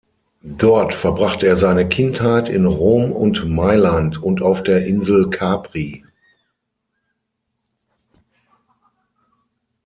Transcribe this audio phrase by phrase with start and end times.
[0.57, 6.03] Dort verbrachte er seine Kindheit in Rom und Mailand und auf der Insel Capri.